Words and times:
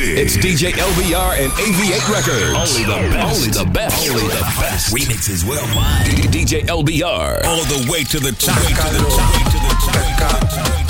TV. 0.00 0.16
It's 0.16 0.36
DJ 0.36 0.72
LBR 0.72 1.44
and 1.44 1.52
AV8 1.52 2.08
Records. 2.08 2.76
Only 2.76 2.84
the 2.84 3.10
best. 3.12 3.36
Only 3.36 3.50
the 3.50 3.70
best. 3.70 4.10
Only 4.10 4.22
the 4.22 4.54
best. 4.58 4.94
Remixes 4.94 5.44
worldwide. 5.44 6.06
DJ 6.32 6.62
LBR. 6.66 7.44
All 7.44 7.64
the 7.64 7.86
way 7.90 8.04
to 8.04 8.18
the 8.18 8.32
top. 8.32 8.56
Way 8.56 8.72
the. 8.72 9.04
Way 9.04 9.44
to 9.44 9.58
the 9.58 9.74
top. 9.92 10.89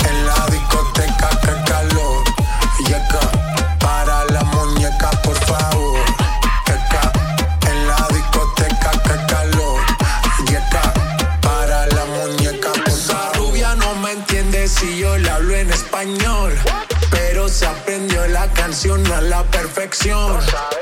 la 19.21 19.43
perfección. 19.43 20.39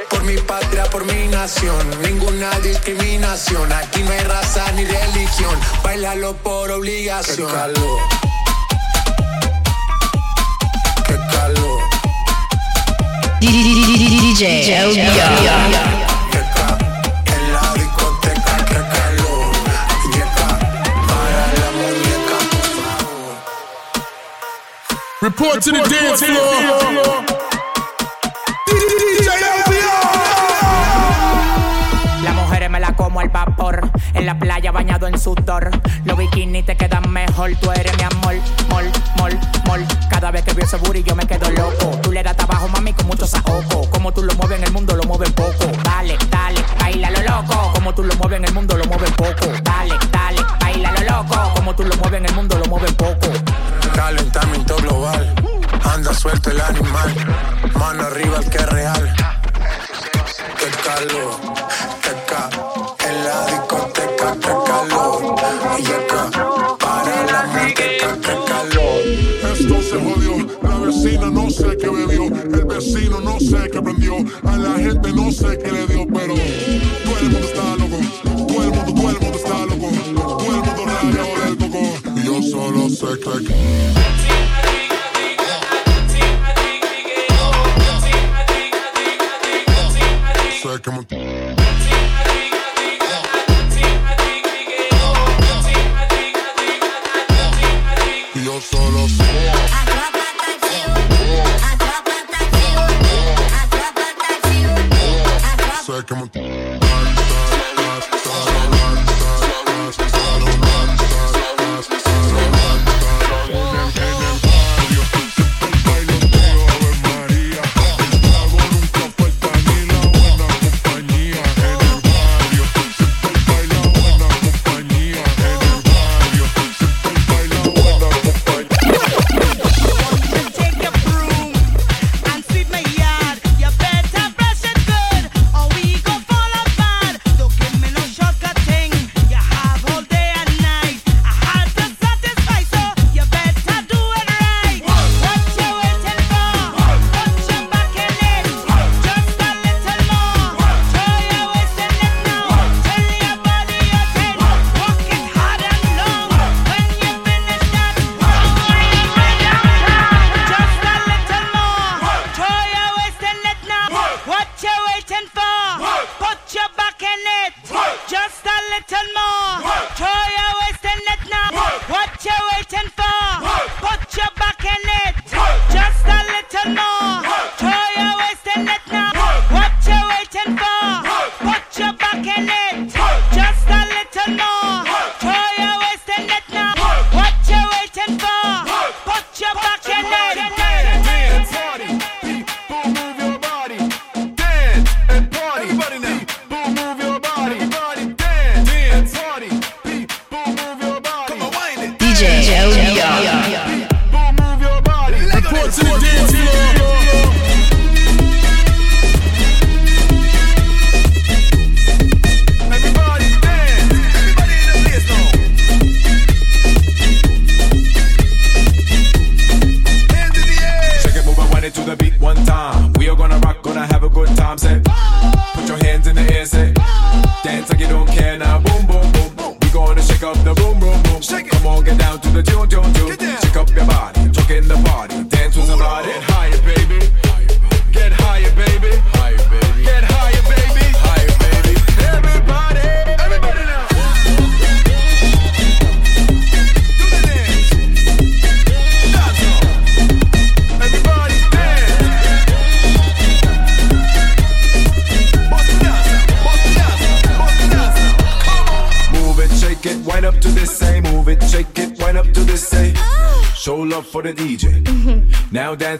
Por 0.09 0.23
mi 0.23 0.37
patria, 0.37 0.85
por 0.85 1.05
mi 1.05 1.27
nación, 1.27 1.77
ninguna 2.01 2.49
discriminación. 2.59 3.71
Aquí 3.71 4.03
no 4.03 4.11
hay 4.11 4.19
raza 4.19 4.71
ni 4.73 4.85
religión, 4.85 5.57
bailalo 5.83 6.35
por 6.37 6.71
obligación. 6.71 7.47
Qué 7.47 7.53
calor. 7.53 7.99
Qué 11.05 11.17
calor. 11.31 11.81
DJ 13.39 14.79
Report 25.21 25.61
to 25.61 25.71
the 25.71 25.79
dance 25.79 26.23
floor. 26.23 27.38
como 32.99 33.21
el 33.21 33.29
vapor. 33.29 33.89
En 34.13 34.25
la 34.25 34.37
playa 34.37 34.73
bañado 34.73 35.07
en 35.07 35.17
sudor. 35.17 35.71
Los 36.03 36.17
bikinis 36.17 36.65
te 36.65 36.75
quedan 36.75 37.09
mejor. 37.09 37.55
Tú 37.61 37.71
eres 37.71 37.95
mi 37.95 38.03
amor, 38.03 38.35
mol, 38.69 38.91
mol, 39.15 39.39
mol. 39.65 39.87
Cada 40.09 40.31
vez 40.31 40.43
que 40.43 40.53
veo 40.53 40.65
ese 40.65 40.75
booty 40.75 41.01
yo 41.03 41.15
me 41.15 41.25
quedo 41.25 41.49
loco. 41.51 41.97
Tú 42.03 42.11
le 42.11 42.21
das 42.21 42.35
trabajo, 42.35 42.67
mami, 42.67 42.91
con 42.91 43.07
muchos 43.07 43.29
saoco. 43.29 43.89
Como 43.89 44.11
tú 44.11 44.21
lo 44.21 44.33
mueves 44.35 44.57
en 44.57 44.65
el 44.65 44.73
mundo, 44.73 44.97
lo 44.97 45.03
mueves 45.03 45.31
poco. 45.31 45.71
Dale, 45.85 46.17
dale, 46.29 46.61
baila 46.77 47.09
lo 47.11 47.21
loco. 47.21 47.71
Como 47.73 47.95
tú 47.95 48.03
lo 48.03 48.13
mueves 48.17 48.37
en 48.39 48.45
el 48.45 48.53
mundo, 48.53 48.77
lo 48.77 48.83
mueves 48.85 49.11
poco. 49.11 49.47
Dale, 49.63 49.95
dale, 50.11 50.41
baila 50.59 50.91
lo 50.91 51.17
loco. 51.17 51.53
Como 51.55 51.75
tú 51.75 51.83
lo 51.85 51.95
mueves 51.95 52.19
en 52.19 52.25
el 52.25 52.35
mundo, 52.35 52.57
lo 52.57 52.65
mueves 52.65 52.93
poco. 52.95 53.29
Calentamiento 53.95 54.75
global. 54.75 55.35
Anda 55.85 56.13
suelto 56.13 56.51
el 56.51 56.59
animal. 56.59 57.15
Mano 57.75 58.03
arriba 58.03 58.39
el 58.39 58.49
que 58.49 58.57
es 58.57 58.69
real 58.69 59.18
vecino, 72.79 73.19
no 73.19 73.39
sé 73.39 73.69
qué 73.71 73.81
prendió. 73.81 74.15
A 74.43 74.57
la 74.57 74.73
gente 74.75 75.11
no 75.11 75.31
sé 75.31 75.57
qué 75.57 75.71
le 75.71 75.87
dio, 75.87 76.07
pero 76.07 76.33
todo 77.03 77.19
el 77.19 77.29
mundo 77.29 77.47
está 77.47 77.75
loco. 77.75 77.97
Todo 78.47 78.63
el 78.63 78.69
mundo, 78.71 78.93
todo 78.93 79.09
el 79.09 79.19
mundo 79.19 79.37
está 79.37 79.65
loco. 79.65 79.91
Todo 80.15 80.55
el 80.55 80.61
mundo 80.61 80.85
rayado 80.85 81.45
del 81.45 81.57
coco. 81.57 81.81
Y 82.15 82.23
yo 82.25 82.41
solo 82.41 82.89
sé 82.89 83.19
que. 83.19 83.98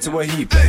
to 0.02 0.12
where 0.12 0.26
he 0.26 0.46
played. 0.46 0.69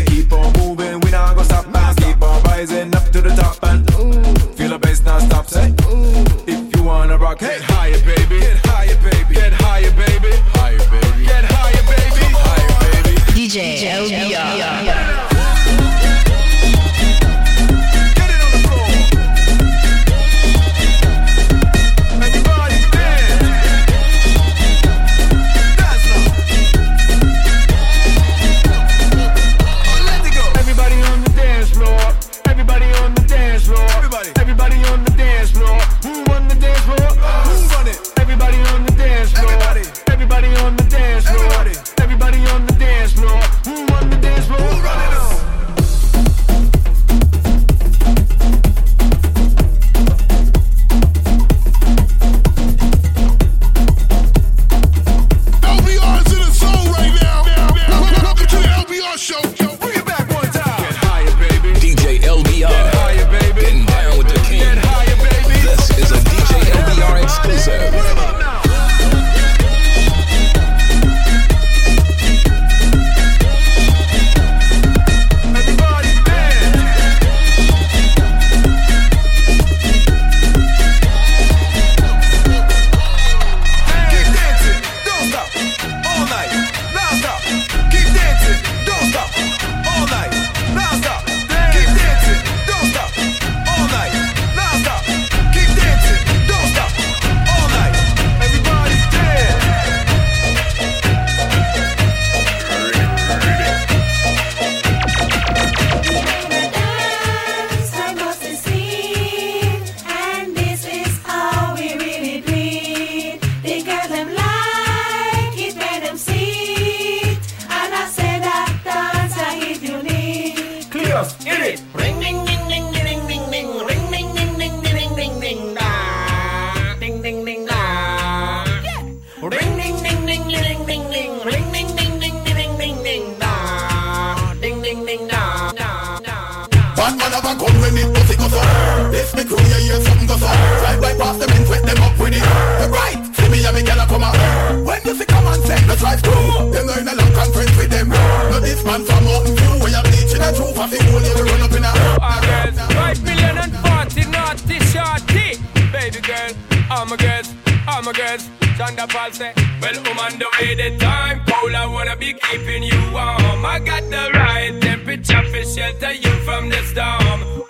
I'm 158.00 158.08
a 158.08 158.14
girls. 158.14 158.48
Sean 158.78 158.96
da 158.96 159.06
Paul 159.06 159.30
say, 159.30 159.52
Well, 159.82 159.92
I'm 159.92 160.18
on 160.18 160.38
the 160.38 160.48
way 160.58 160.74
the 160.74 160.96
time 160.96 161.44
cold. 161.46 161.74
I 161.74 161.84
wanna 161.84 162.16
be 162.16 162.32
keeping 162.32 162.82
you 162.82 162.98
warm. 163.12 163.66
I 163.66 163.78
got 163.78 164.04
the 164.04 164.30
right 164.32 164.72
temperature 164.80 165.42
for 165.50 165.62
shelter 165.62 166.12
you 166.12 166.32
from 166.46 166.70
the 166.70 166.80
storm. 166.84 167.40
Hold 167.44 167.68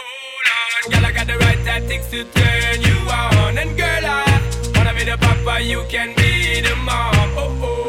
on, 0.85 0.91
girl, 0.93 1.05
I 1.05 1.11
got 1.11 1.27
the 1.27 1.37
right 1.37 1.59
tactics 1.65 2.07
to 2.13 2.23
turn 2.23 2.81
you 2.81 2.97
on. 3.11 3.59
And 3.59 3.77
girl, 3.77 4.05
I 4.05 4.71
wanna 4.77 4.95
be 4.95 5.03
the 5.03 5.19
papa, 5.19 5.65
you 5.65 5.85
can 5.89 6.15
be 6.15 6.61
the 6.61 6.77
mom. 6.77 7.13
Oh 7.37 7.59
oh. 7.65 7.80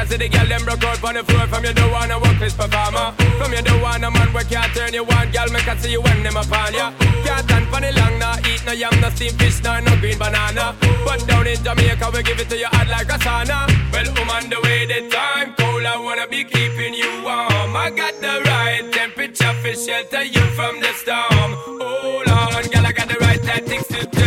Because 0.00 0.16
the 0.16 0.28
girl 0.30 0.46
them 0.48 0.64
broke 0.64 0.84
out 0.84 1.04
on 1.04 1.14
the 1.14 1.24
floor. 1.24 1.46
From 1.46 1.62
you 1.62 1.74
don't 1.74 1.92
wanna 1.92 2.18
work 2.18 2.38
this 2.38 2.54
performer. 2.54 3.12
From 3.36 3.52
you 3.52 3.60
don't 3.60 3.82
wanna 3.82 4.10
man 4.10 4.32
where 4.32 4.44
can't 4.44 4.72
turn 4.72 4.94
you 4.94 5.04
on 5.04 5.30
Girl, 5.30 5.52
make 5.52 5.68
I 5.68 5.76
see 5.76 5.92
you 5.92 6.00
when 6.00 6.22
them 6.22 6.38
upon 6.38 6.72
ya. 6.72 6.90
Can't 7.20 7.44
stand 7.44 7.68
for 7.68 7.80
the 7.84 7.92
long, 7.92 8.18
nah 8.18 8.40
Eat 8.48 8.64
no 8.64 8.72
yam, 8.72 8.96
no 9.02 9.10
steamed 9.10 9.36
fish, 9.38 9.62
nah, 9.62 9.80
no 9.80 9.92
green 10.00 10.16
banana. 10.16 10.74
But 11.04 11.28
down 11.28 11.46
in 11.46 11.62
Jamaica, 11.62 12.10
we 12.14 12.22
give 12.22 12.40
it 12.40 12.48
to 12.48 12.56
you 12.56 12.72
hot 12.72 12.88
like 12.88 13.12
a 13.12 13.18
sauna. 13.20 13.68
Well, 13.92 14.08
on 14.32 14.48
the 14.48 14.58
way, 14.64 14.86
the 14.86 15.04
time 15.12 15.52
cold 15.60 15.84
I 15.84 16.00
wanna 16.00 16.26
be 16.26 16.44
keeping 16.44 16.94
you 16.94 17.20
warm. 17.20 17.76
I 17.76 17.92
got 17.94 18.16
the 18.24 18.40
right 18.48 18.88
temperature 18.92 19.52
for 19.60 19.74
shelter 19.76 20.24
you 20.24 20.44
from 20.56 20.80
the 20.80 20.92
storm. 20.96 21.50
Hold 21.76 22.28
on, 22.28 22.62
girl, 22.72 22.86
I 22.86 22.92
got 22.92 23.08
the 23.08 23.18
right 23.20 23.42
tactics 23.42 23.88
to 23.88 24.19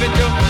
give 0.00 0.10
it 0.10 0.16
to 0.16 0.49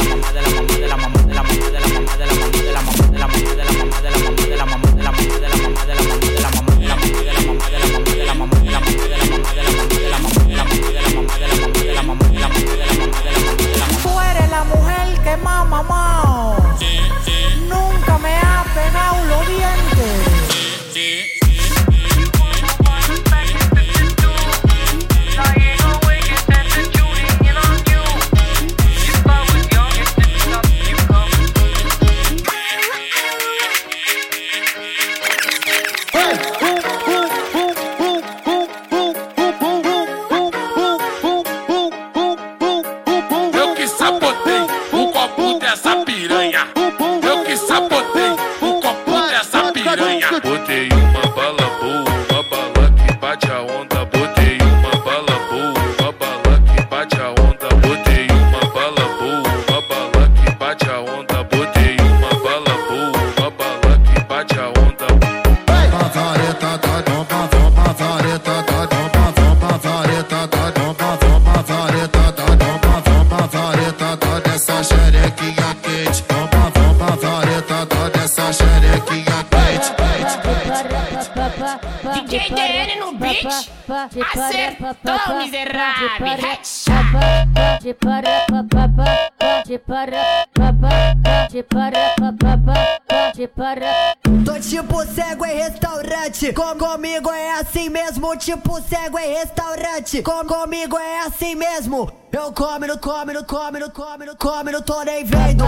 Então, 98.31 98.37
tipo 98.37 98.81
cego 98.83 99.19
em 99.19 99.33
restaurante. 99.33 100.23
Com, 100.23 100.45
comigo 100.45 100.97
é 100.97 101.19
assim 101.19 101.53
mesmo. 101.53 102.09
Eu 102.31 102.53
come, 102.53 102.87
não 102.87 102.97
come, 102.97 103.33
não 103.33 103.43
come, 103.43 103.79
não 103.79 103.89
come, 103.89 104.25
não 104.25 104.35
come, 104.37 104.71
não 104.71 104.81
tô 104.81 105.03
nem 105.03 105.25
vendo. 105.25 105.65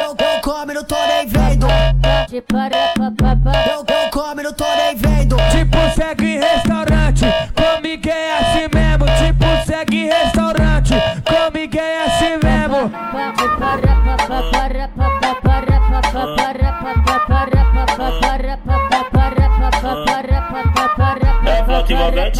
Eu, 0.00 0.16
eu 0.18 0.40
come, 0.40 0.72
não 0.72 0.84
tô 0.84 0.96
nem 1.06 1.26
vendo. 1.26 1.66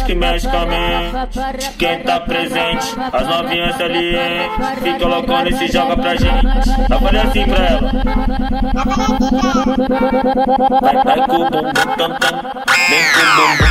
que 0.05 0.15
mexe 0.15 0.47
com 0.47 0.57
a 0.57 0.65
mente. 0.65 1.77
Quem 1.77 1.99
tá 2.03 2.19
presente, 2.19 2.95
as 3.11 3.27
novinhas 3.27 3.81
ali, 3.81 4.15
hein? 4.15 4.49
Fica 4.81 5.07
loucona 5.07 5.49
e 5.49 5.53
se 5.57 5.67
joga 5.67 5.97
pra 5.97 6.15
gente. 6.15 6.87
Tá 6.87 6.99
falei 6.99 7.21
assim 7.21 7.45
pra 7.45 7.65
ela. 7.65 7.91
Vai, 10.81 11.03
vai 11.03 11.27
com 11.27 11.35
o 11.35 11.49
bumbum 11.49 11.71
tam 11.97 12.19
tam, 12.19 12.41
vem 12.89 13.03
com 13.13 13.19
o 13.19 13.35
bumbum. 13.35 13.64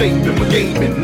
End, 0.00 0.24
no 0.24 0.50
shame 0.50 0.97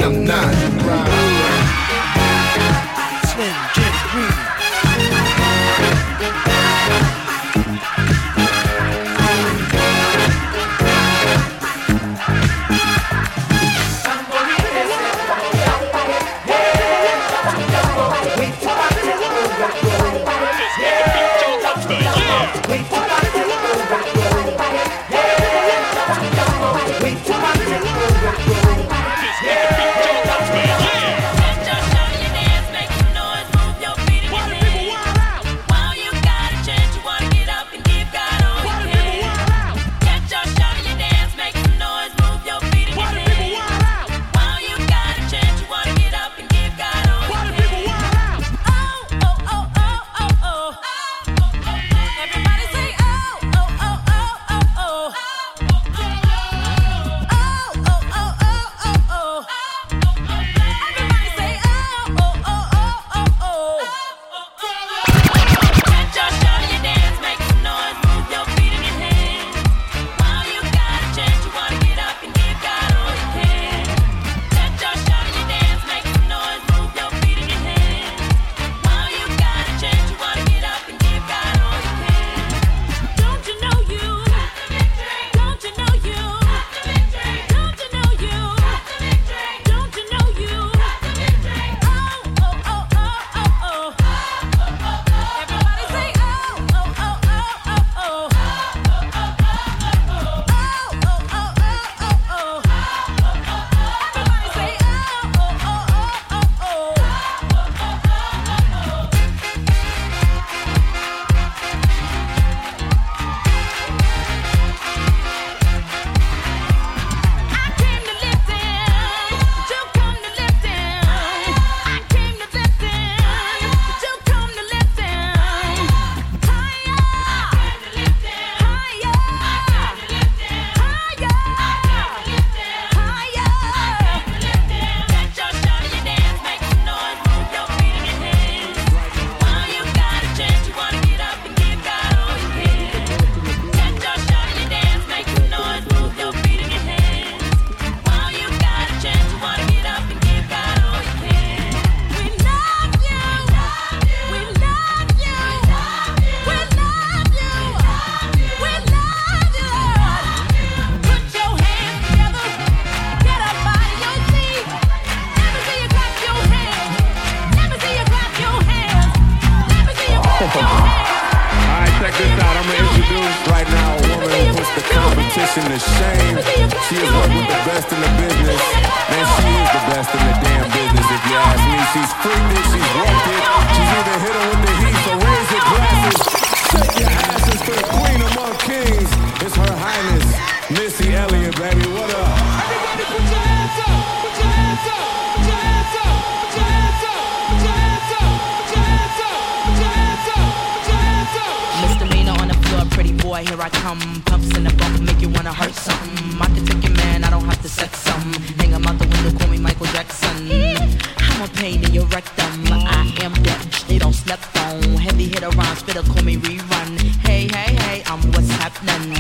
spitter, 215.95 216.13
call 216.13 216.25
me 216.25 216.37
rerun. 216.37 216.99
Hey, 217.27 217.49
hey, 217.49 217.75
hey, 217.75 218.03
I'm 218.07 218.21
what's 218.33 218.51
happening. 218.51 219.13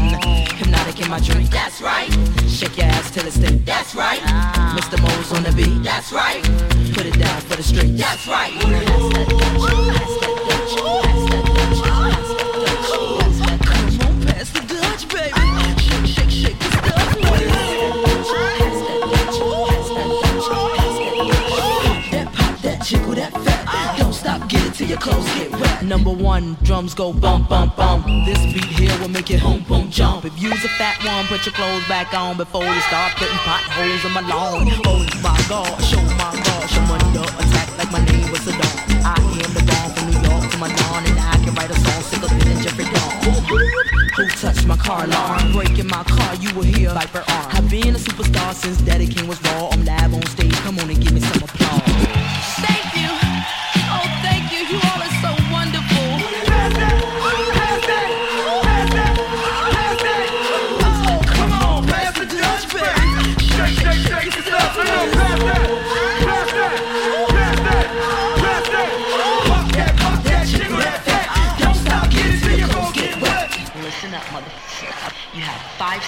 Hypnotiq 0.58 1.04
in 1.04 1.10
my 1.10 1.20
drink. 1.20 1.50
That's 1.50 1.80
right. 1.80 2.10
Shake 2.48 2.76
your 2.76 2.86
ass 2.86 3.10
till 3.10 3.26
it's 3.26 3.36
thick. 3.36 3.64
That's 3.64 3.94
right. 3.94 4.20
Mr. 4.76 5.00
Mo's 5.00 5.32
on 5.32 5.42
the 5.44 5.52
beat. 5.52 5.82
That's 5.82 6.12
right. 6.12 6.42
Put 6.94 7.06
it 7.06 7.18
down 7.18 7.40
for 7.42 7.56
the 7.56 7.62
street. 7.62 7.96
That's 7.96 8.26
right. 8.26 8.52
Pass 8.60 9.83
Number 25.84 26.10
one, 26.10 26.56
drums 26.62 26.94
go 26.94 27.12
bump, 27.12 27.50
bump, 27.50 27.76
bump. 27.76 28.06
This 28.24 28.38
beat 28.52 28.64
here 28.64 28.98
will 29.00 29.08
make 29.08 29.30
it 29.30 29.42
boom, 29.42 29.62
boom, 29.68 29.90
jump. 29.90 30.24
If 30.24 30.40
you's 30.40 30.64
a 30.64 30.68
fat 30.80 30.96
one, 31.04 31.26
put 31.26 31.44
your 31.44 31.52
clothes 31.52 31.86
back 31.88 32.14
on 32.14 32.38
before 32.38 32.64
you 32.64 32.80
start 32.88 33.12
putting 33.16 33.36
potholes 33.44 34.02
in 34.04 34.12
my 34.12 34.22
lawn. 34.22 34.66
Oh 34.86 35.04
my 35.22 35.36
God, 35.46 35.78
show 35.84 36.00
my 36.16 36.32
gosh, 36.40 36.78
I'm 36.78 36.90
under 36.90 37.28
attack 37.36 37.76
like 37.76 37.92
my 37.92 38.02
name 38.06 38.30
was 38.32 38.40
Saddam. 38.40 39.04
I 39.04 39.14
am 39.20 39.52
the 39.52 39.62
bomb 39.68 39.92
from 39.92 40.10
New 40.10 40.20
York 40.26 40.50
to 40.52 40.58
my 40.58 40.72
dawn, 40.72 41.04
and 41.04 41.18
I 41.20 41.36
can 41.44 41.54
write 41.54 41.70
a 41.70 41.76
song 41.76 42.02
sicker 42.02 42.32
than 42.32 42.62
Jeffrey 42.62 42.84
Dawn. 42.84 43.34
Who 44.16 44.26
touched 44.40 44.66
my 44.66 44.76
car 44.76 45.04
alarm? 45.04 45.52
Breaking 45.52 45.88
my 45.88 46.02
car, 46.04 46.34
you 46.36 46.54
will 46.54 46.62
hear 46.62 46.90
Viper 46.94 47.24
arm. 47.28 47.50
I've 47.52 47.68
been 47.68 47.94
a 47.94 47.98
superstar 47.98 48.54
since 48.54 48.78
Daddy 48.80 49.06
Kane 49.06 49.28
was 49.28 49.42
raw. 49.42 49.68
I'm 49.70 49.84
live 49.84 50.14
on 50.14 50.24
stage, 50.26 50.54
come 50.64 50.78
on 50.78 50.88
and 50.88 51.00
give 51.00 51.12
me 51.12 51.20
some 51.20 51.42
applause. 51.42 51.63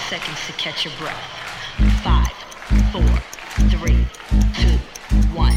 Seconds 0.09 0.39
to 0.47 0.53
catch 0.53 0.85
your 0.85 0.93
breath. 0.99 1.19
Five, 2.01 2.31
four, 2.93 3.03
three, 3.67 4.07
two, 4.55 4.77
one. 5.35 5.51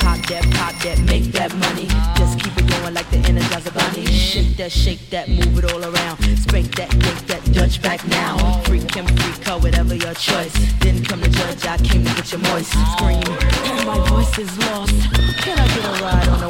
Pop 0.00 0.18
that, 0.26 0.42
pop 0.58 0.74
that, 0.82 0.98
make 1.06 1.30
that 1.38 1.54
money. 1.54 1.86
Just 2.18 2.40
keep 2.40 2.56
it 2.58 2.68
going 2.68 2.94
like 2.94 3.08
the 3.10 3.18
Energizer 3.18 3.72
Bunny. 3.72 4.06
Shake 4.06 4.56
that, 4.56 4.72
shake 4.72 5.08
that, 5.10 5.28
move 5.28 5.56
it 5.62 5.72
all 5.72 5.84
around. 5.84 6.18
Spank 6.36 6.74
that, 6.74 6.92
yank 6.92 7.26
that, 7.28 7.52
Dutch 7.52 7.80
back 7.80 8.04
now. 8.08 8.60
Freak 8.64 8.92
him, 8.92 9.06
freak 9.06 9.46
her, 9.46 9.58
whatever 9.58 9.94
your 9.94 10.14
choice. 10.14 10.52
Didn't 10.80 11.04
come 11.04 11.20
to 11.22 11.30
judge, 11.30 11.64
I 11.64 11.76
came 11.78 12.04
to 12.04 12.14
get 12.14 12.32
your 12.32 12.40
moist. 12.40 12.72
Scream, 12.98 13.22
and 13.22 13.86
my 13.86 13.98
voice 14.08 14.36
is 14.36 14.50
lost. 14.66 14.94
Can 15.46 15.56
I 15.56 15.66
get 15.68 15.84
a 15.84 16.02
ride 16.02 16.28
on 16.28 16.42
a 16.42 16.49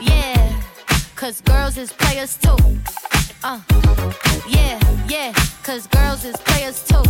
Yeah, 0.00 0.60
cause 1.16 1.40
girls 1.40 1.76
is 1.76 1.92
players 1.92 2.36
too. 2.36 2.56
Uh, 3.42 3.60
yeah, 4.48 4.78
yeah, 5.08 5.32
cause 5.62 5.86
girls 5.88 6.24
is 6.24 6.36
players 6.36 6.84
too. 6.84 7.02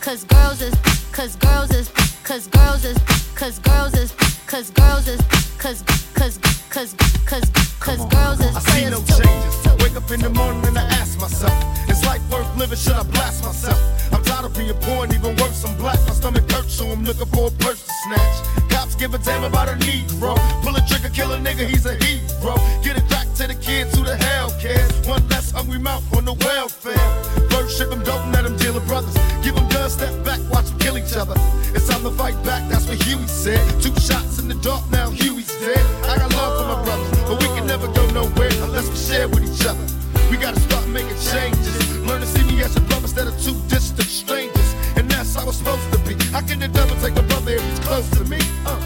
Cause 0.00 0.24
girls 0.24 0.60
is, 0.60 0.74
cause 1.12 1.34
girls 1.36 1.70
is, 1.74 1.90
cause 2.24 2.46
girls 2.48 2.84
is, 2.84 2.98
cause 3.36 3.58
girls 3.58 3.94
is, 3.94 4.12
cause 4.46 4.70
girls 4.70 5.06
is, 5.08 5.20
cause, 5.58 5.82
cause, 6.14 6.38
cause, 6.70 6.94
cause, 7.26 7.44
cause 7.78 8.04
girls 8.06 8.40
is 8.40 8.56
I 8.56 8.60
see 8.60 8.84
no 8.88 9.00
changes. 9.04 9.84
Wake 9.84 9.94
up 9.94 10.10
in 10.10 10.20
the 10.20 10.30
morning 10.30 10.64
and 10.66 10.78
I 10.78 10.84
ask 10.96 11.20
myself, 11.20 11.52
is 11.88 12.02
life 12.06 12.22
worth 12.32 12.48
living? 12.56 12.78
Should 12.78 12.94
I 12.94 13.02
blast 13.02 13.44
myself? 13.44 13.78
I'm 14.12 14.22
tired 14.24 14.46
of 14.46 14.56
being 14.56 14.72
poor 14.80 15.04
and 15.04 15.12
even 15.12 15.36
worse, 15.36 15.64
I'm 15.64 15.76
black. 15.76 16.00
My 16.06 16.14
stomach 16.14 16.50
hurts, 16.50 16.72
so 16.72 16.86
I'm 16.86 17.04
looking 17.04 17.26
for 17.26 17.48
a 17.48 17.50
purse 17.50 17.84
to 17.84 17.92
snatch. 17.92 18.70
Cops 18.70 18.94
give 18.94 19.12
a 19.12 19.18
damn 19.18 19.44
about 19.44 19.68
a 19.68 19.72
Negro. 19.72 20.34
Pull 20.62 20.76
a 20.76 20.80
trigger, 20.88 21.10
kill 21.10 21.32
a 21.32 21.38
nigga, 21.38 21.68
he's 21.68 21.84
a 21.84 21.94
hero. 22.02 22.56
Get 22.82 22.96
it 22.96 23.08
back 23.10 23.28
to 23.34 23.46
the 23.46 23.54
kids 23.54 23.96
who 23.96 24.02
the 24.02 24.16
hell 24.16 24.50
cares. 24.60 24.90
One 25.06 25.22
hungry 25.54 25.78
mouth 25.78 26.04
on 26.16 26.24
the 26.24 26.34
welfare. 26.34 27.08
First 27.48 27.78
ship 27.78 27.90
them, 27.90 28.02
don't 28.02 28.32
let 28.32 28.42
them 28.44 28.56
deal 28.56 28.74
with 28.74 28.86
brothers. 28.86 29.14
Give 29.42 29.54
them 29.54 29.68
guns, 29.68 29.94
step 29.94 30.12
back, 30.24 30.40
watch 30.50 30.66
them 30.66 30.78
kill 30.78 30.98
each 30.98 31.14
other. 31.16 31.34
It's 31.74 31.88
time 31.88 32.02
to 32.02 32.10
fight 32.10 32.34
back, 32.44 32.68
that's 32.68 32.86
what 32.86 33.00
Huey 33.02 33.26
said. 33.26 33.62
Two 33.80 33.94
shots 33.96 34.38
in 34.38 34.48
the 34.48 34.58
dark, 34.60 34.82
now 34.90 35.10
Huey's 35.10 35.48
dead. 35.60 35.84
I 36.10 36.18
got 36.18 36.30
love 36.34 36.52
for 36.58 36.66
my 36.74 36.78
brothers, 36.84 37.10
but 37.28 37.40
we 37.40 37.46
can 37.56 37.66
never 37.66 37.86
go 37.88 38.04
nowhere 38.10 38.52
unless 38.66 38.90
we 38.90 38.96
share 38.96 39.28
with 39.28 39.46
each 39.46 39.64
other. 39.66 39.86
We 40.30 40.36
gotta 40.36 40.60
start 40.60 40.86
making 40.88 41.16
changes. 41.30 41.98
Learn 42.02 42.20
to 42.20 42.26
see 42.26 42.44
me 42.44 42.62
as 42.62 42.76
a 42.76 42.80
brother 42.80 43.06
instead 43.06 43.28
of 43.28 43.40
two 43.40 43.54
distant 43.68 44.08
strangers. 44.08 44.74
And 44.96 45.08
that's 45.10 45.34
how 45.34 45.48
it's 45.48 45.58
supposed 45.58 45.90
to 45.92 45.98
be. 46.06 46.14
How 46.34 46.40
can 46.40 46.58
the 46.58 46.68
devil 46.68 46.96
take 46.98 47.16
a 47.16 47.22
brother 47.22 47.52
if 47.52 47.62
he's 47.62 47.78
close 47.80 48.10
to 48.18 48.24
me? 48.24 48.38
Uh. 48.66 48.80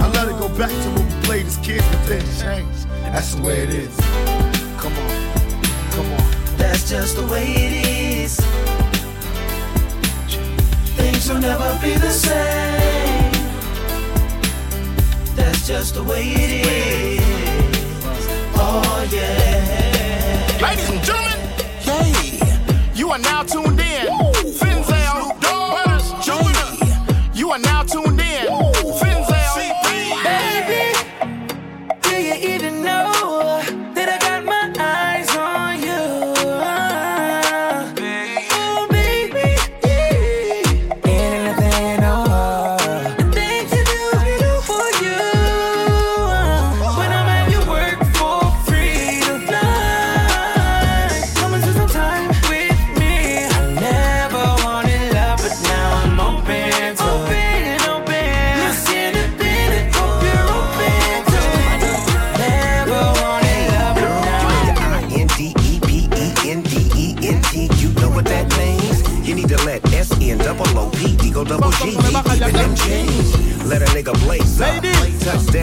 I 0.00 0.08
let 0.12 0.28
it 0.28 0.38
go 0.38 0.48
back 0.50 0.70
to 0.70 0.88
when 0.94 1.06
we 1.06 1.26
played 1.26 1.46
as 1.46 1.56
kids, 1.58 1.84
but 1.90 2.06
then 2.06 2.22
changed. 2.38 2.88
That's 3.12 3.34
the 3.34 3.42
way 3.42 3.62
it 3.62 3.70
is. 3.70 3.96
Come 4.78 4.94
on, 4.94 5.27
come 5.98 6.12
on. 6.12 6.56
That's 6.56 6.88
just 6.88 7.16
the 7.16 7.26
way 7.26 7.46
it 7.66 7.72
is. 7.86 8.36
Things 10.96 11.28
will 11.28 11.40
never 11.40 11.70
be 11.82 11.92
the 11.94 12.10
same. 12.10 13.32
That's 15.34 15.66
just 15.66 15.94
the 15.94 16.04
way 16.04 16.22
it 16.44 16.50
is. 16.66 17.20
Oh 18.54 19.08
yeah. 19.10 20.58
Ladies 20.62 20.88
and 20.90 21.02
gentlemen, 21.02 21.40
hey, 21.88 22.40
you 22.94 23.10
are 23.10 23.18
now 23.18 23.42
tuned 23.42 23.80
in. 23.80 23.88
Finzel, 24.06 24.27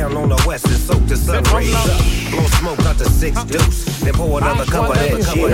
Touchdown 0.05 0.23
on 0.23 0.29
the 0.29 0.43
west 0.47 0.65
and 0.65 0.75
soak 0.75 1.03
the 1.07 1.15
sun 1.15 1.43
rays 1.55 1.73
up. 1.73 1.87
Blow 2.29 2.45
smoke 2.59 2.79
out 2.85 2.97
the 2.97 3.05
six 3.05 3.43
deuce. 3.45 3.85
Then 4.01 4.13
pour 4.13 4.37
another 4.37 4.65
cup 4.65 4.89
of 4.89 4.95
that 4.95 5.23
shit. 5.33 5.51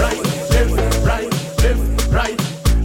Right, 0.00 0.16
left, 0.54 1.04
right, 1.04 1.30
left, 1.60 2.12
right. 2.12 2.40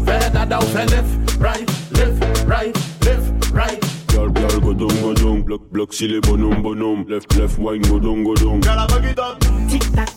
Further 0.06 0.46
down, 0.46 0.62
for 0.62 0.86
left, 0.86 1.38
right, 1.38 1.68
left, 1.92 2.46
right, 2.46 2.76
left, 3.06 3.52
right. 3.52 3.80
Girl, 4.08 4.30
girl, 4.30 4.60
go 4.60 4.74
down, 4.74 5.02
go 5.02 5.14
down. 5.14 5.42
Block, 5.44 5.62
block, 5.72 5.94
silly, 5.94 6.20
bonum, 6.20 6.62
bonum. 6.62 7.08
Left, 7.08 7.34
left, 7.38 7.58
wine, 7.58 7.82
go 7.84 8.00
down, 8.00 8.24
go 8.26 8.36
down. 8.36 8.60
Girl, 8.60 8.80
I 8.80 8.88
bug 8.88 9.06
it 9.06 9.20
up. 9.20 9.40
Tick 9.70 9.84
tock, 9.94 10.10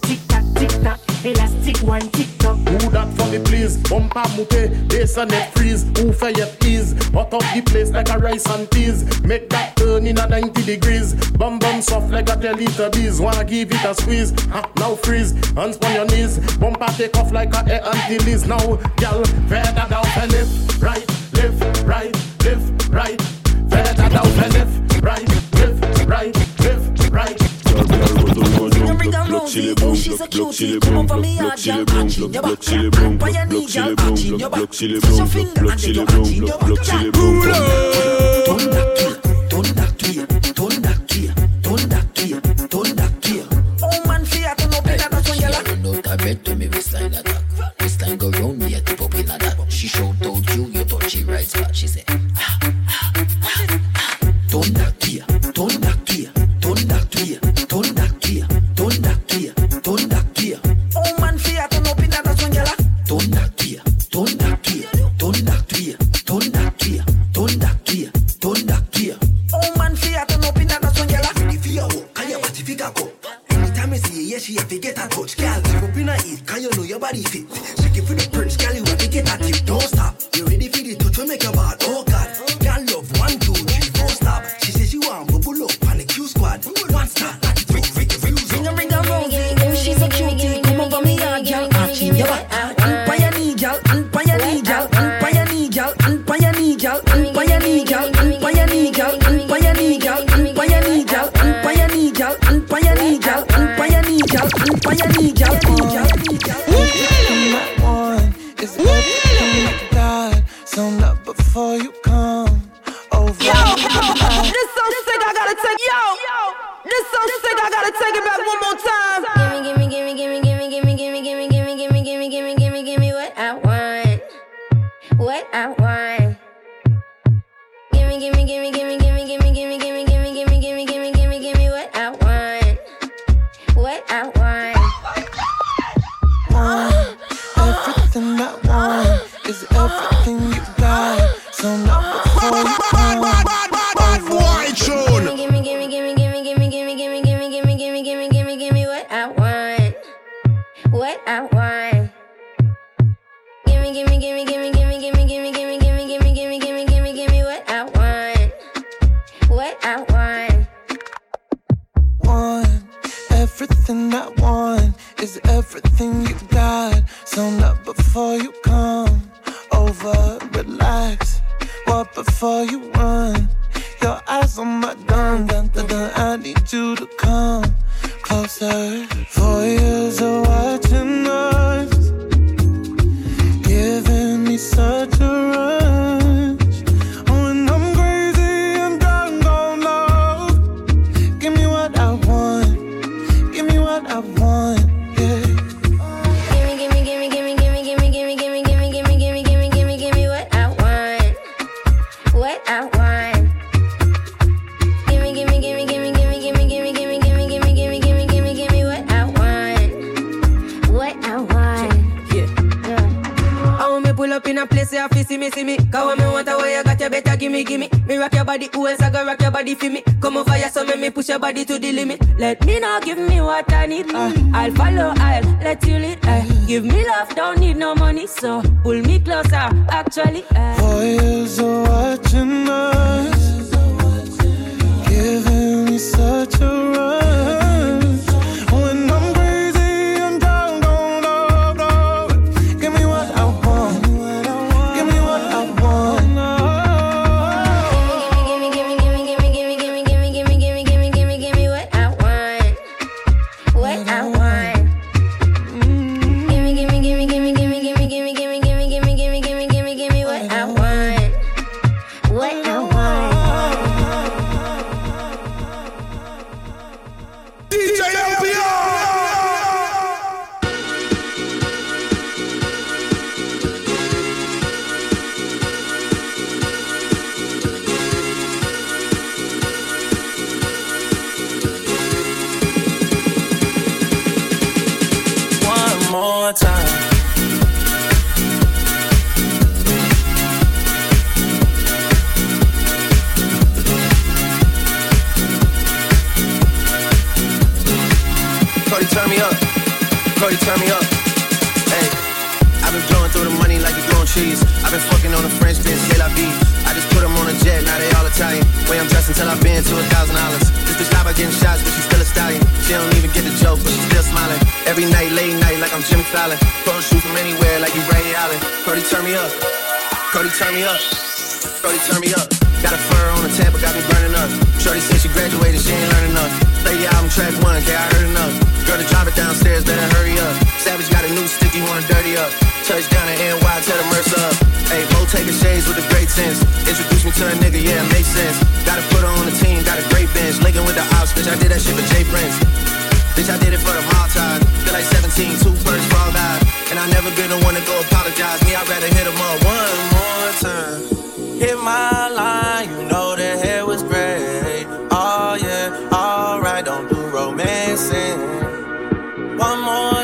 Elastic 1.24 1.78
one, 1.78 2.08
tick 2.10 2.28
tock. 2.38 2.56
Who 2.58 2.90
that 2.90 3.12
for 3.14 3.26
me, 3.26 3.38
please? 3.44 3.76
Bumper 3.88 4.22
moupe, 4.36 4.88
bass 4.88 5.16
and 5.16 5.30
net 5.30 5.52
freeze. 5.54 5.82
Who 5.98 6.12
for 6.12 6.30
your 6.30 6.48
ease? 6.64 6.92
Hot 7.12 7.32
up 7.34 7.42
the 7.54 7.62
place 7.66 7.90
like 7.90 8.08
a 8.10 8.18
rice 8.18 8.46
and 8.46 8.70
peas. 8.70 9.04
Make 9.22 9.48
that 9.50 9.76
turn 9.76 10.06
in 10.06 10.18
a 10.18 10.28
90 10.28 10.62
degrees. 10.62 11.14
Bum 11.32 11.58
bum 11.58 11.82
soft 11.82 12.10
like 12.10 12.28
a 12.28 12.36
jelly 12.36 12.66
bees. 12.92 13.20
Wanna 13.20 13.44
give 13.44 13.72
it 13.72 13.84
a 13.84 13.94
squeeze? 13.94 14.30
Ha, 14.46 14.70
now 14.76 14.94
freeze. 14.94 15.32
Hands 15.54 15.76
on 15.78 15.92
your 15.94 16.06
knees. 16.06 16.38
Bumper 16.56 16.86
take 16.96 17.16
off 17.16 17.32
like 17.32 17.54
a 17.54 17.66
air 17.68 17.82
Antilles. 17.84 18.46
Now, 18.46 18.76
girl, 18.96 19.24
further 19.48 19.86
down 19.90 20.04
for 20.04 20.26
left, 20.26 20.82
right, 20.82 21.06
left, 21.34 21.82
right, 21.84 22.16
Block, 29.58 30.30
block, 30.30 30.52
silly, 30.52 30.78
boom. 30.78 31.06
Block, 31.06 31.20
block, 31.20 31.58
silly, 31.58 31.84
boom. 31.84 32.08
Block, 32.08 32.42
block, 32.44 32.62
silly, 32.62 32.90
boom. 32.90 33.18
Block, 33.18 33.48
block, 33.48 33.68
silly, 33.68 33.94
boom. 33.96 34.38
Block, 34.38 34.52
block, 34.52 34.74
silly, 34.74 35.00
boom. 35.00 35.18
Block, 35.18 35.56
block, 35.56 35.78
silly, 35.78 36.04
boom. 36.04 36.40
Block, 36.40 36.60
block, 36.60 36.84
silly, 36.84 37.10
boom. 37.10 37.40
Block, 37.40 37.60
block, 37.66 37.84
silly, 38.54 39.12
boom. 39.12 39.17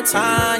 Time, 0.04 0.53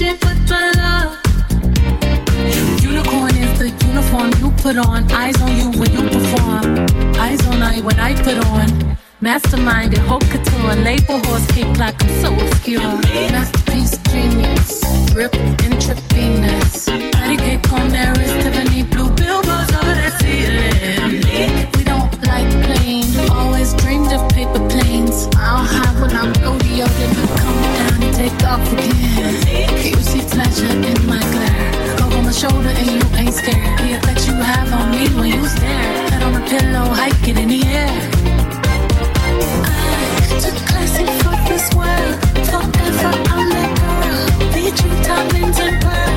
magic 0.00 0.20
with 0.24 0.50
my 0.50 0.70
love. 0.76 1.18
Unicorn 2.80 3.34
is 3.36 3.58
the 3.58 3.68
uniform 3.86 4.30
you 4.40 4.50
put 4.62 4.76
on. 4.76 5.10
Eyes 5.12 5.40
on 5.42 5.56
you 5.56 5.70
when 5.78 5.90
you 5.92 6.02
perform. 6.08 6.86
Eyes 7.16 7.44
on 7.46 7.62
I 7.62 7.80
when 7.80 7.98
I 7.98 8.14
put 8.22 8.38
on. 8.46 8.96
Mastermind 9.20 9.94
and 9.94 10.06
hope 10.06 10.22
couture. 10.30 10.74
Label 10.76 11.18
horse 11.26 11.46
cake 11.52 11.76
like 11.78 12.00
I'm 12.02 12.10
so 12.22 12.32
obscure. 12.34 12.80
Masterpiece 12.80 13.98
genius. 14.10 14.82
Rip 15.14 15.34
intravenous. 15.34 16.86
Pettigate 16.86 17.72
on 17.72 17.88
there 17.88 18.12
is 18.20 18.32
Tiffany 18.44 18.82
blue 18.84 19.10
billboards 19.10 19.72
over 19.78 19.94
the 20.00 20.10
ceiling. 20.20 21.66
We 21.76 21.84
don't 21.84 22.12
like 22.24 22.48
planes. 22.66 23.16
Always 23.30 23.74
dreamed 23.74 24.12
of 24.12 24.28
paper 24.30 24.62
planes. 24.68 25.28
I'll 25.36 25.64
have 25.64 26.00
when 26.00 26.12
I'm 26.12 26.32
rodeo. 26.42 26.86
Then 26.86 27.10
you 27.16 27.26
come 27.42 27.58
down 27.62 28.02
and 28.02 28.14
take 28.14 28.44
off 28.44 28.72
again. 28.72 28.97
pillow, 36.48 36.88
hike 36.94 37.28
it 37.28 37.36
in 37.36 37.48
the 37.48 37.62
air. 37.62 37.92
I 39.64 40.40
took 40.40 40.56
classic 40.68 41.08
for 41.22 41.36
this 41.50 41.66
world, 41.74 42.14
forever 42.50 43.12
I'm 43.34 43.48
the 43.54 43.64
girl, 43.78 44.24
the 44.54 44.64
dream 44.78 44.98
and 45.16 45.28
into 45.36 46.07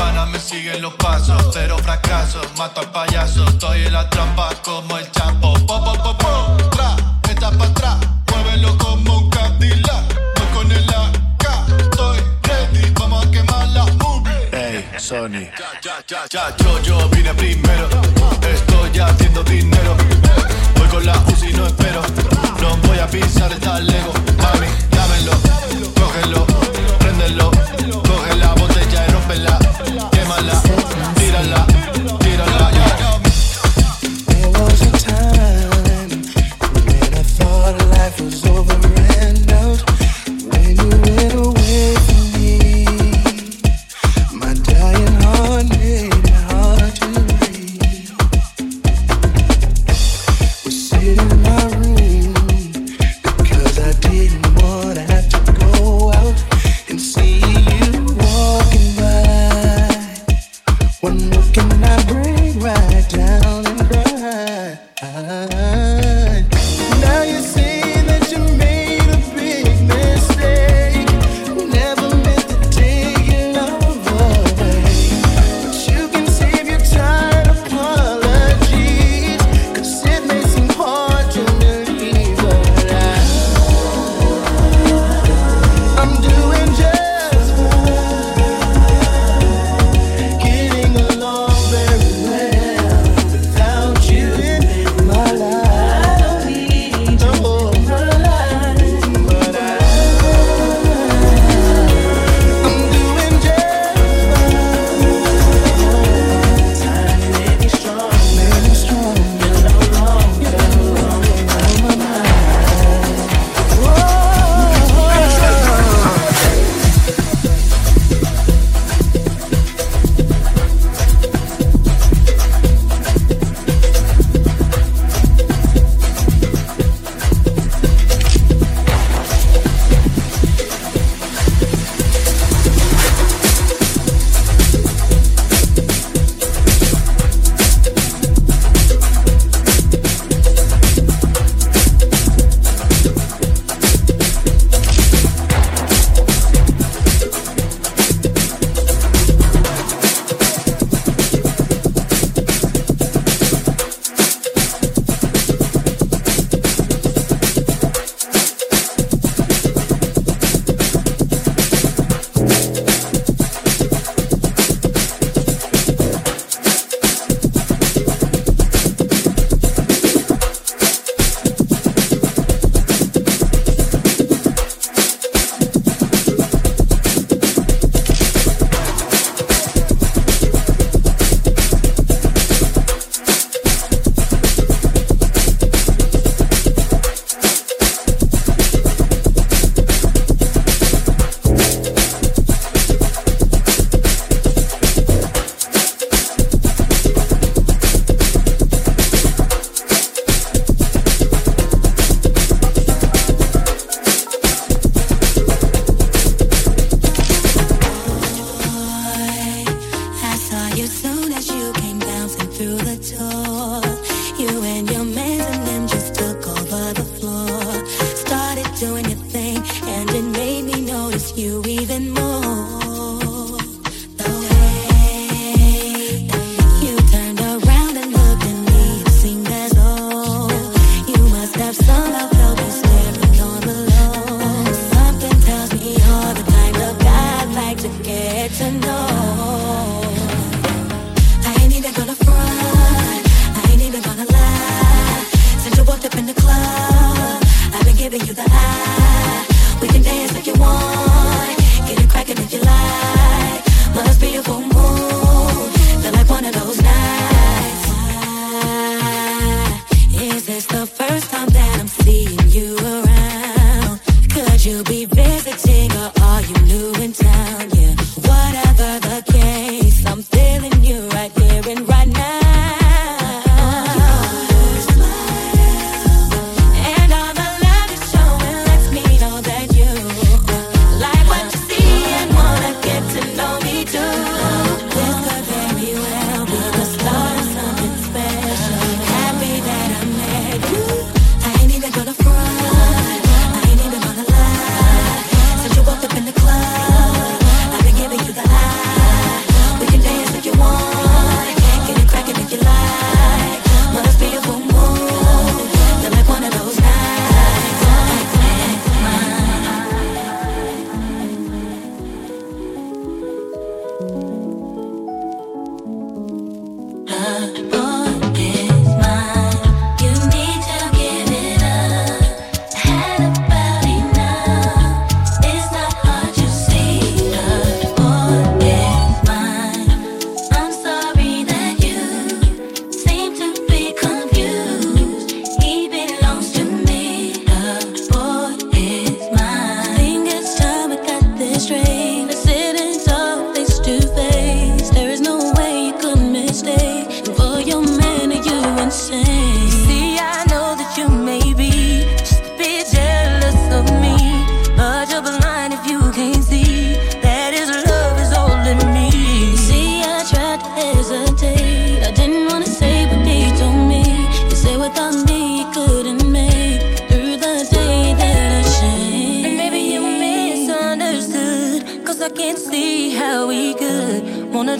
panas 0.00 0.30
me 0.30 0.40
siguen 0.40 0.80
los 0.80 0.94
pasos. 0.94 1.50
Cero 1.52 1.76
fracaso, 1.82 2.40
mato 2.56 2.80
al 2.80 2.90
payaso. 2.90 3.44
Estoy 3.44 3.86
en 3.86 3.92
la 3.92 4.08
trampa 4.08 4.48
como 4.64 4.96
el 4.96 5.10
champo. 5.12 5.52
Po, 5.66 5.84
po, 5.84 5.92
po, 6.02 6.16
po, 6.16 6.56
tra, 6.70 6.96
está 7.28 7.50
pa' 7.50 7.66
atrás. 7.66 7.96
Muévelo 8.30 8.76
como 8.78 9.18
un 9.18 9.30
Cadillac. 9.30 10.04
Voy 10.36 10.48
con 10.54 10.72
el 10.72 10.88
AK, 10.88 11.44
estoy 11.78 12.18
ready. 12.48 12.90
Vamos 12.98 13.26
a 13.26 13.30
quemar 13.30 13.68
la 13.68 13.84
movie. 14.00 14.48
Ey, 14.52 14.84
Sony. 14.98 15.44
Ya, 15.84 15.94
ya, 16.08 16.24
ya, 16.30 16.56
yo, 16.56 16.82
yo 16.82 17.08
vine 17.10 17.34
primero. 17.34 17.88
Estoy 18.54 18.98
haciendo 19.00 19.42
dinero. 19.44 19.96
Voy 20.76 20.88
con 20.88 21.04
la 21.04 21.16
UCI, 21.28 21.52
no 21.52 21.66
espero. 21.66 22.02
No 22.60 22.76
voy 22.88 22.98
a 22.98 23.06
pisar 23.06 23.52
esta 23.52 23.78
Lego. 23.80 24.12
Mami, 24.42 24.68
dámelo, 24.90 25.32
cógelo, 25.94 26.46
préndelo. 26.98 27.59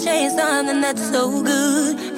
Change 0.01 0.33
something 0.33 0.81
that's 0.81 1.11
so 1.11 1.43
good. 1.43 2.10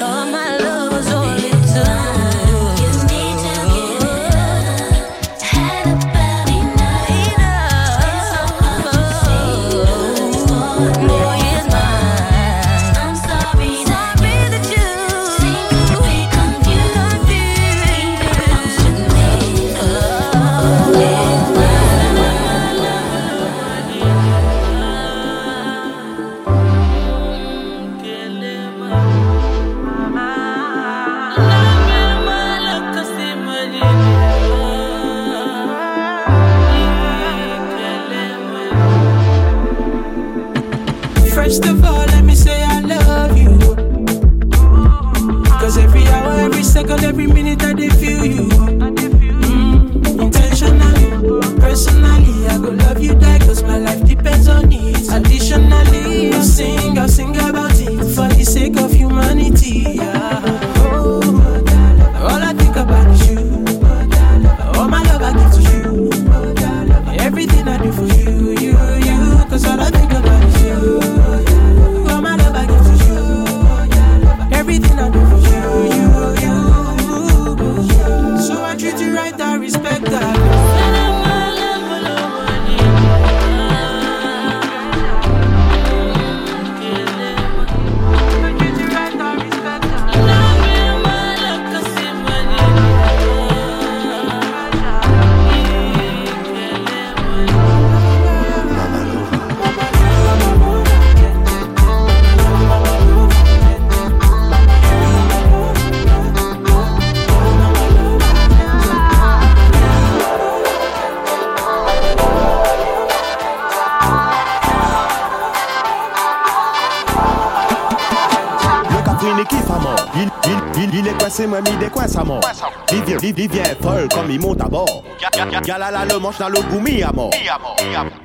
Galala 125.64 126.04
le 126.04 126.18
manche 126.18 126.38
dans 126.38 126.48
le 126.48 126.60
goumi 126.70 127.02
à 127.02 127.12
mort. 127.12 127.30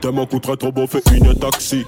Tellement 0.01 0.25
coûterait 0.25 0.57
trop 0.57 0.71
beau, 0.71 0.87
fait 0.87 1.03
une 1.15 1.33
taxi. 1.35 1.85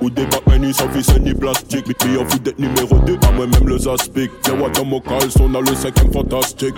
Ou 0.00 0.10
des 0.10 0.26
bacs 0.26 0.60
ni 0.60 0.72
sans 0.72 0.86
vis 0.88 1.08
ni 1.20 1.34
plastique. 1.34 1.86
Mais 2.04 2.16
en 2.16 2.24
fout 2.28 2.42
d'être 2.42 2.58
numéro 2.58 2.96
2, 2.98 3.18
à 3.26 3.32
moi-même 3.32 3.68
les 3.68 3.88
aspics. 3.88 4.30
Y'a 4.46 4.54
what 4.54 4.70
dans 4.70 4.84
mon 4.84 5.02
on 5.40 5.54
a 5.54 5.60
le 5.60 5.74
cinquième 5.74 6.12
fantastique. 6.12 6.74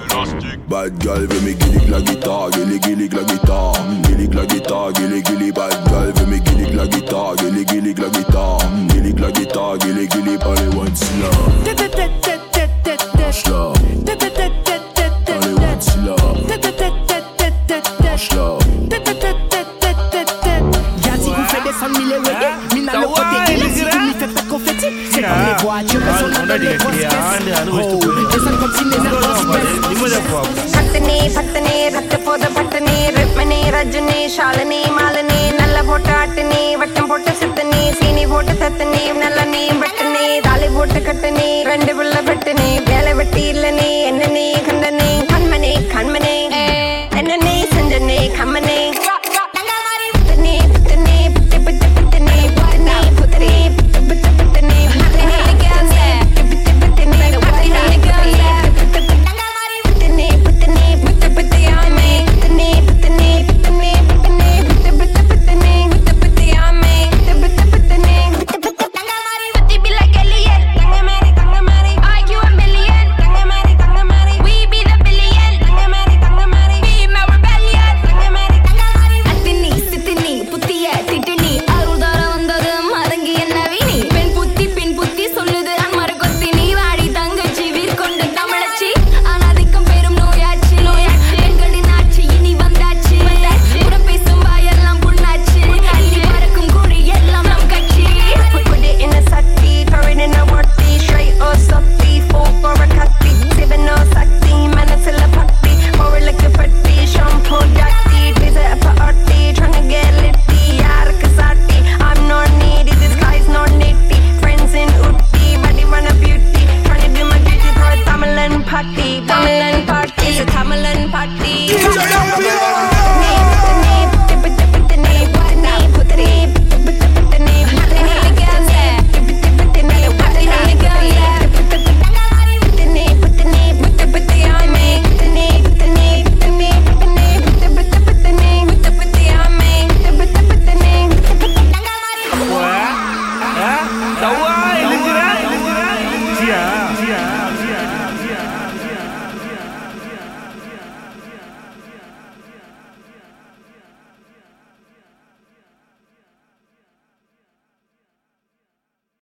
Bad 0.68 0.94
girl 1.02 1.26
veut 1.26 1.40
me 1.40 1.52
gillig 1.52 1.88
la 1.90 2.00
guitare, 2.00 2.50
gillig 2.52 2.82
gillig 2.82 3.12
la 3.12 3.22
guitare, 3.22 3.72
gillig 4.04 4.34
la 4.34 4.46
guitare, 4.46 4.92
gillig 4.94 5.24
gillig 5.24 5.52
bad 5.52 5.72
girl 5.88 6.12
veut 6.14 6.26
me 6.26 6.38
gillig 6.38 6.74
la 6.74 6.86
guitare, 6.86 7.36
gillig 7.36 7.66
gillig 7.68 7.98
la 7.98 8.08
guitare, 8.08 8.58
gillig 8.88 9.18
la 9.18 9.30
guitare, 9.30 9.78
gillig 9.78 10.08
gillig 10.10 10.38
allez 10.42 10.76
one 10.76 10.96
slow. 10.96 11.30
Slow. 13.32 13.72
Allez 14.06 14.65
Rajini 33.86 34.20
Shalini 34.34 34.78
Malini 34.94 35.40
நல்ல 35.58 35.76
போட்டு 35.88 36.10
ஆட்டினி 36.12 36.62
வட்டம் 36.80 37.08
போட்டு 37.10 37.32
சித்தனி 37.40 37.82
சீனி 37.98 38.24
போட்டு 38.32 38.54
தத்தினி 38.62 39.02
நல்ல 39.20 39.44
நீ 39.52 39.62
வெட்டினி 39.82 40.24
தாலி 40.46 40.68
போட்டு 40.68 41.00
கட்டினி 41.00 41.48
ரெண்டு 41.70 41.94
பிள்ளை 41.98 42.22
வெட்டினி 42.22 42.68
வேலை 42.90 43.12
வெட்டி 43.14 43.44
இல்ல 43.52 43.70
நீ 43.78 43.90
என்ன 44.02 44.32
நீ 44.36 44.46
கண்ட 44.66 44.86